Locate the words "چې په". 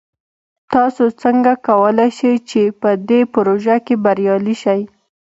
2.49-2.89